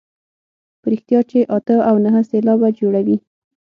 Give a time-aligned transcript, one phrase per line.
[0.81, 3.17] په رښتیا چې اته او نهه سېلابه جوړوي.